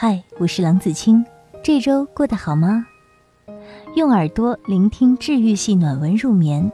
[0.00, 1.24] 嗨，我是郎子清，
[1.60, 2.86] 这周过得好吗？
[3.96, 6.70] 用耳朵聆听治愈系暖文入眠。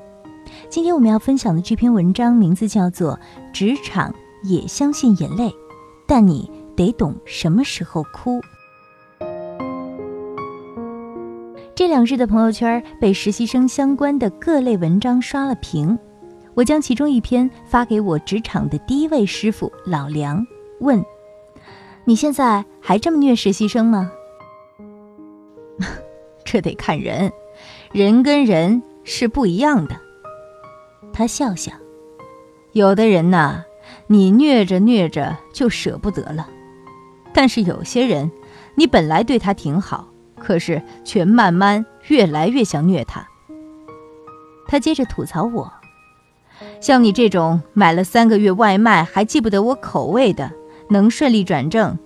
[0.69, 3.19] 今天我们要分享的这篇文章名字叫做
[3.51, 5.51] 《职场也相信眼泪，
[6.07, 8.39] 但你得懂什么时候哭》。
[11.75, 15.99] 这两日的朋友圈被实习生相关的各类文章刷了屏，
[16.53, 20.47] 我将其中一篇发给我职场的第一位师傅老梁，
[20.81, 21.03] 问。
[22.07, 24.13] 你现在还这么虐实习生吗？
[26.45, 27.33] 这得看人，
[27.93, 29.97] 人跟人是不一样的。
[31.11, 31.73] 他笑笑，
[32.73, 33.65] 有的人呐，
[34.07, 36.45] 你虐着虐着就舍不得了；
[37.33, 38.31] 但是有些人，
[38.75, 40.07] 你本来对他挺好，
[40.39, 43.27] 可是却慢慢越来越想虐他。
[44.69, 45.73] 他接着吐槽我，
[46.83, 50.53] 像你这种买了三个月外卖还记不得我口味的。
[50.91, 51.99] 能顺利转正，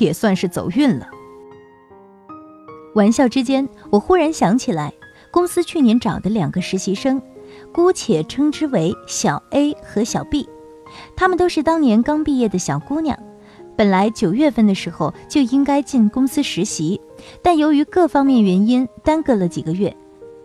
[0.00, 1.06] 也算是走运了。
[2.94, 4.92] 玩笑之间，我忽然想起来，
[5.30, 7.20] 公司去年找的两个实习生，
[7.72, 10.48] 姑且称之为小 A 和小 B，
[11.16, 13.18] 他们都是当年刚毕业的小姑娘，
[13.76, 17.00] 本来九月份的时候就应该进公司实习，
[17.42, 19.94] 但由于各方面原因耽搁了几个月。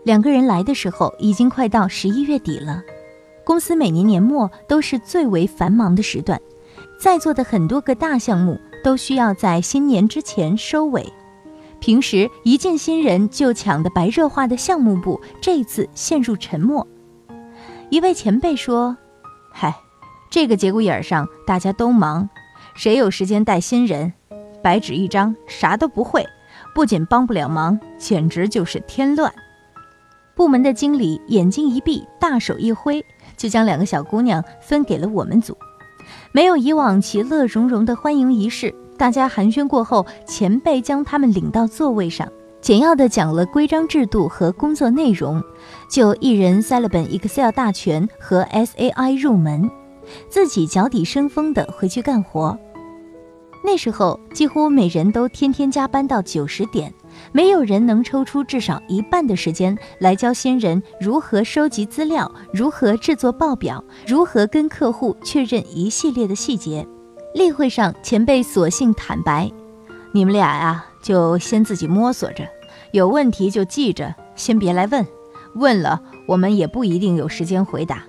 [0.03, 2.81] 两个人来的时候已经快到十一月底了，
[3.43, 6.41] 公司每年年末都是最为繁忙的时段。
[6.99, 11.11] 在座的很多个大项目都需要在新年之前收尾，
[11.79, 16.85] 平时一见新人就抢的白热化的项目部，这次陷入沉默。
[17.89, 18.97] 一位前辈说
[19.51, 19.75] ：“嗨，
[20.29, 22.29] 这个节骨眼上大家都忙，
[22.75, 24.13] 谁有时间带新人？
[24.61, 26.25] 白纸一张，啥都不会，
[26.75, 29.33] 不仅帮不了忙，简直就是添乱。”
[30.35, 33.03] 部门的经理眼睛一闭，大手一挥，
[33.35, 35.57] 就将两个小姑娘分给了我们组。
[36.31, 42.31] 没有以往其乐融融的欢迎仪式，大家寒暄过后，前辈将他们领到座位上，
[42.61, 45.43] 简要的讲了规章制度和工作内容，
[45.89, 49.71] 就一人塞了本 Excel 大全和 SAI 入门，
[50.29, 52.55] 自己脚底生风的回去干活。
[53.63, 56.93] 那时候几乎每人都天天加班到九十点。
[57.31, 66.87] 没有人能抽出至少一半的时间来教新人如何收集资料、如何制作报表、如何跟客户确认一系列的细节。
[67.33, 69.51] 例会上，前辈索性坦白
[70.11, 72.47] ：“你们俩呀，就先自己摸索着，
[72.91, 75.05] 有问题就记着，先别来问，
[75.55, 78.03] 问了我们也不一定有时间回答。”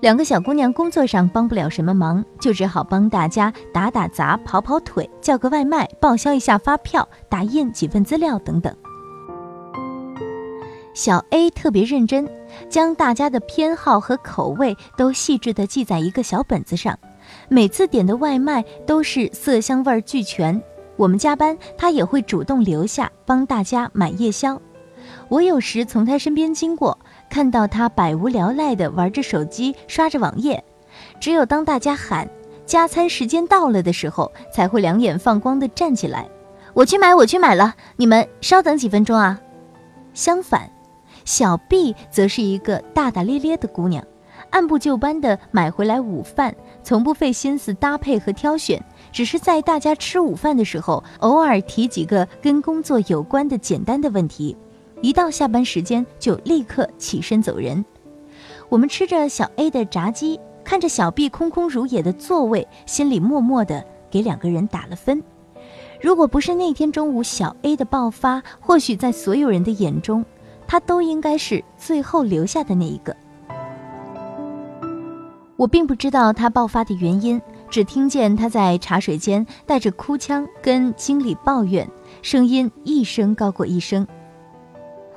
[0.00, 8.74] 两个小姑娘工作上帮不了什么忙，就只好帮大家打打杂、跑跑腿、叫个外卖、报销一下发票、打印几份资料等等。
[10.94, 12.28] 小 A 特别认真，
[12.68, 16.98] 将大家的偏好和口味都细致地记在一个小本子上，
[17.48, 20.60] 每次点的外卖都是色香味俱全。
[20.96, 24.60] 我们加班，他也会主动留下帮大家买夜宵。
[25.28, 26.98] 我有时从他身边经过。
[27.28, 30.64] 看到他百无聊赖地玩着手机，刷着网页，
[31.20, 32.28] 只有当大家喊
[32.66, 36.28] 加餐时间到了的时候，才会两眼放光地站起来。
[36.74, 39.40] 我去买，我去买了，你们稍等几分钟啊。
[40.12, 40.68] 相反，
[41.24, 44.04] 小 B 则是一个大大咧咧的姑娘，
[44.50, 48.82] 按部就班地买回来午饭，从不费心思搭配和挑选，
[49.12, 54.56] 只是在大家吃午饭的时候，偶尔提几个跟工作有关的简单的问题。
[55.02, 57.84] 一到下班时间就立刻起身走人。
[58.68, 65.22] 我们吃着小 A 的炸鸡，看着小 B 空空如也的座位，心里默默的给两个人打了分。
[66.00, 70.24] 如果不是那天中午小 A 的爆发，或许在所有人的眼中，
[70.66, 73.14] 他都应该是最后留下的那一个。
[75.56, 81.86] 我并不知道他爆发的原因，只听见他在茶水间带着哭腔跟经理抱怨，
[82.22, 84.06] 声音一声高过一声。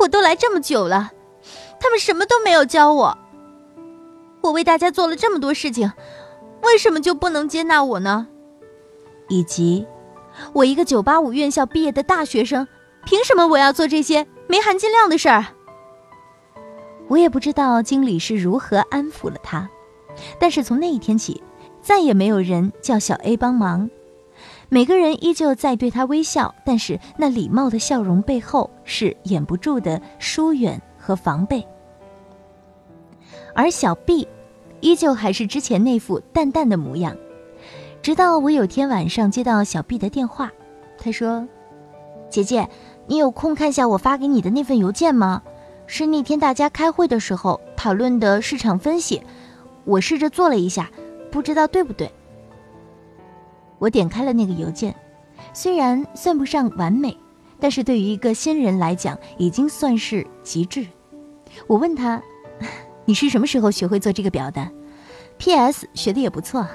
[0.03, 1.11] 我都来这么久了，
[1.79, 3.17] 他们什么都没有教我。
[4.41, 5.91] 我为大家做了这么多事情，
[6.61, 8.27] 为什么就不能接纳我呢？
[9.29, 9.87] 以及，
[10.51, 12.67] 我一个九八五院校毕业的大学生，
[13.05, 15.45] 凭什么我要做这些没含金量的事儿？
[17.07, 19.69] 我也不知道经理是如何安抚了他，
[20.37, 21.41] 但是从那一天起，
[21.81, 23.89] 再也没有人叫小 A 帮忙。
[24.73, 31.63] 每个人依旧在对他微笑，但是那礼貌的笑容背后是掩不住的疏远和防备。
[33.53, 34.27] 而小 B，
[34.81, 37.15] 依旧还是之前那副淡淡的模样。
[38.01, 40.51] 直到我有天晚上接到小 B 的电话，
[40.97, 41.47] 他说
[42.31, 42.67] ：“姐姐，
[43.05, 45.43] 你有空看下我发给你的那份邮件吗？
[45.85, 49.21] 是那天大家开会的时候讨论的市场分析，
[49.85, 50.89] 我试着做了一下，
[51.29, 52.11] 不知道对不对。”
[53.79, 54.95] 我点开了那个邮件，
[55.53, 57.17] 虽然算不上完美，
[57.59, 60.87] 但是对于一个新人来讲，已经算是极致。
[61.67, 62.21] 我问他
[63.05, 64.69] ：“你是什么时候学会做这个表的
[65.37, 65.87] ？”P.S.
[65.93, 66.67] 学的也不错。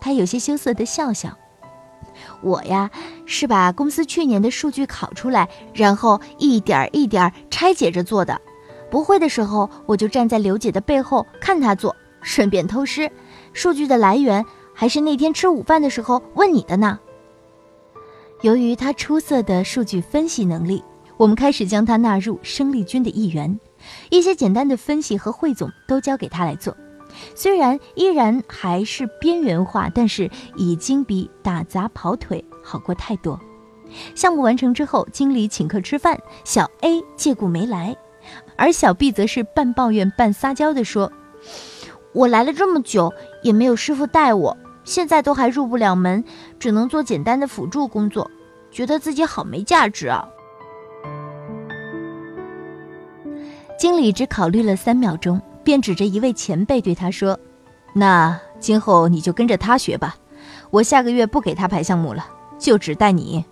[0.00, 1.36] 他有些羞涩的笑笑
[2.42, 2.90] ：“我呀，
[3.24, 8.40] 是把公司去年的数据拷出来，然后一点一点拆解着做的。
[8.90, 13.10] 不会的时候，我就站在刘姐的背后看她做，顺便偷师。
[13.52, 14.44] 数据的来源
[14.76, 17.00] 还是那天吃午饭的时候问你的呢。”
[18.42, 20.84] 由于他出色的数据分析能力，
[21.16, 23.58] 我们开始将他纳入生力军的一员，
[24.10, 26.76] 一些简单的分析和汇总都交给他来做。
[27.34, 33.40] 虽然依然还是边缘化，但是已经比打杂跑腿好过太多。
[34.14, 37.96] 项目完成之后，经理请客吃饭，小 A 借故没来，
[38.54, 41.10] 而小 B 则是半抱怨半撒娇地说
[42.12, 44.54] ：“我来了这么久，也没有师傅带我。”
[44.86, 46.24] 现在都还入不了门，
[46.60, 48.30] 只能做简单的辅助工作，
[48.70, 50.26] 觉得自己好没价值啊！
[53.78, 57.38] 经理只考虑了三秒钟，便指着一位前辈对他说
[57.92, 60.16] ：“那今后你就跟着他学吧，
[60.70, 62.24] 我下个月不给他排项目了，
[62.56, 63.44] 就只带你。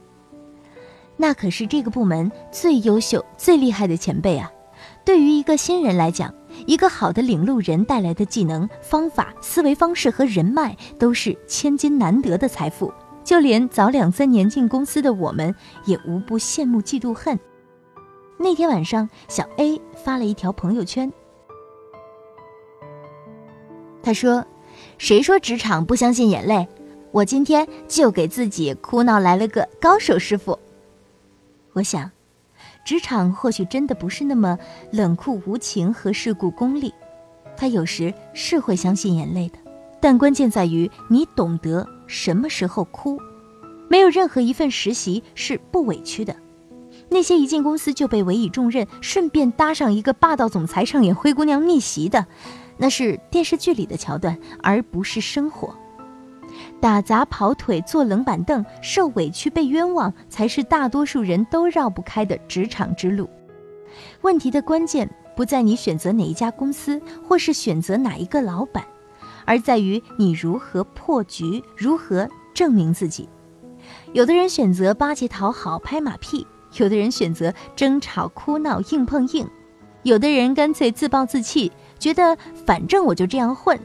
[1.17, 4.51] 那可是这个部门最优秀、最厉害的前辈啊！
[5.05, 6.33] 对于一个新人来讲。”
[6.67, 12.93] 一个好的领路人带来的技能、方法、思维方式和人脉，都是千金难得的财富。
[13.23, 15.55] 就连早两三年进公司的我们，
[15.87, 17.39] 也无不羡慕、嫉妒、恨。
[18.37, 21.11] 那天晚上，小 A 发了一条朋友圈，
[24.03, 24.45] 他说
[24.99, 26.69] ：“谁说职场不相信眼泪？
[27.13, 30.59] 我今天就给自己哭闹来了个高手师傅。”
[31.73, 32.11] 我想。
[32.85, 34.59] 职场或许真的不是那么
[34.91, 36.93] 冷酷无情和世故功利，
[37.57, 39.59] 他有时是会相信眼泪的，
[40.01, 43.19] 但关键在于你懂得什么时候哭。
[43.89, 46.37] 没有任何一份实习是不委屈的，
[47.09, 52.27] 那些一进公司就被委以重任，顺便搭上一个霸道总裁上演灰姑娘逆袭的，
[52.77, 55.75] 那是电视剧里的桥段，而不是生活。
[56.85, 63.27] 打杂跑腿坐冷板凳受委屈被冤枉，才是大多数人都绕不开的职场之路。
[64.21, 68.85] 问题的关键不在你选择哪一家公司，或是选择哪一个老板，
[69.47, 73.27] 而在于你如何破局，如何证明自己。
[74.13, 76.47] 有的人选择巴结讨好拍马屁，
[76.77, 79.49] 有的人选择争吵哭闹硬碰硬，
[80.03, 82.37] 有的人干脆自暴自弃，觉得
[82.67, 83.81] 反正我就这样混，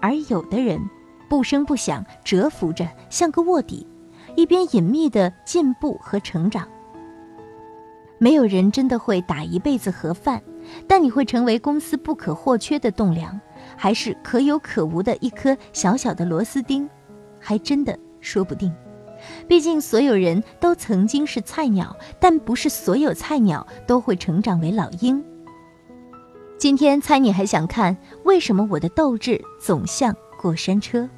[0.00, 0.80] 而有的人。
[1.30, 3.86] 不声不响，蛰伏着，像个卧底，
[4.34, 6.66] 一边隐秘的进步和成长。
[8.18, 10.42] 没有人真的会打一辈子盒饭，
[10.88, 13.40] 但你会成为公司不可或缺的栋梁，
[13.76, 16.90] 还是可有可无的一颗小小的螺丝钉，
[17.38, 18.74] 还真的说不定。
[19.46, 25.24] 毕竟所有人都曾经是菜鸟，但不是所有菜鸟都会成长为老鹰。
[26.58, 31.08] 今天猜你还想看为什么我的斗志总像过山车？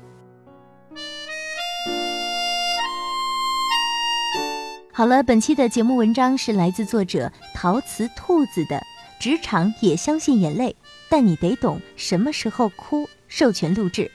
[4.95, 8.77] 好了，本期的节目文章是来自作者陶瓷兔子的
[9.19, 10.77] 《职场也相信眼泪，
[11.09, 14.11] 但你得懂什么时候哭》，授权录制，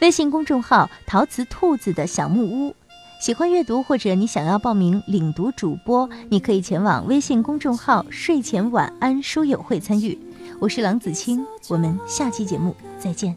[0.00, 2.74] 微信公众号“陶瓷兔子的小木屋”。
[3.22, 10.18] 喜欢阅读或者你想要报名领读主播，你可以前往微信公众号“睡前晚安书友会”参与。
[10.58, 13.36] 我是郎子清，我们下期节目再见。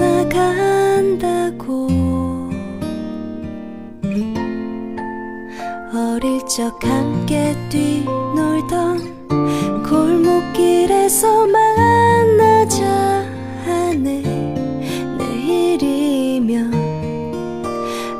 [0.00, 1.88] 나간다고.
[5.94, 9.20] 어릴 적 함께 뛰놀던
[9.86, 12.86] 골목길에서 만나자
[13.66, 14.22] 하네.
[15.18, 16.72] 내일이면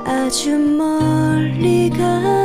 [0.04, 2.39] 아주 멀리 간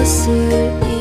[0.00, 0.99] closer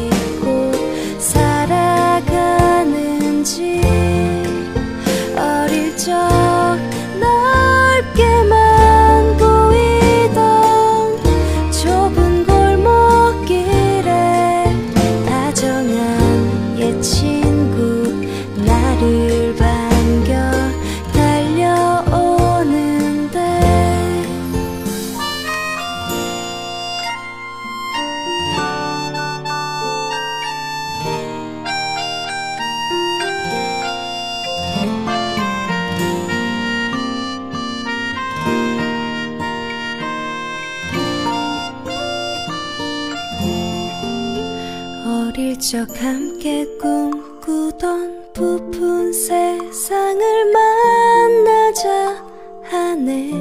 [45.70, 52.26] 훌쩍 함께 꿈꾸던 부푼 세상을 만나자
[52.64, 53.32] 하네.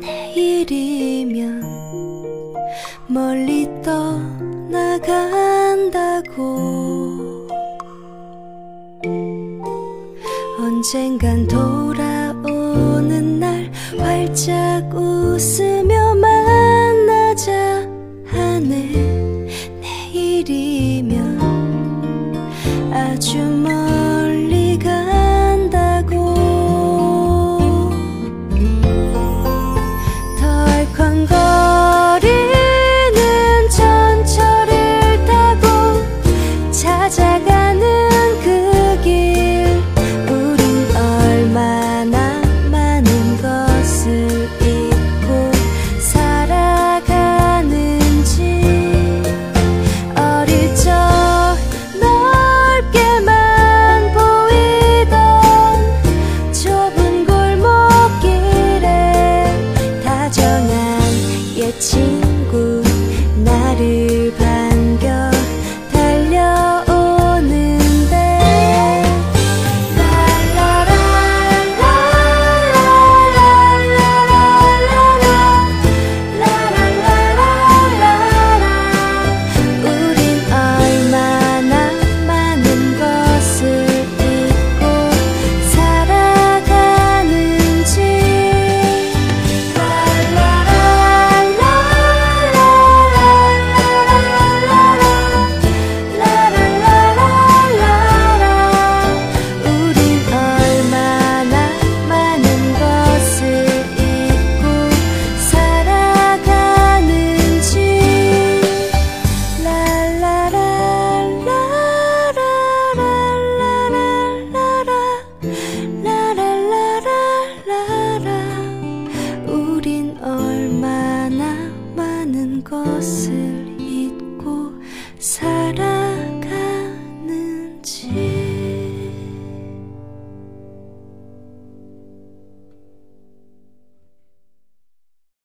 [0.00, 1.60] 내일이면
[3.06, 4.32] 멀리 떠나간다고.
[10.58, 15.84] 언젠간 돌아오는 날 활짝 웃을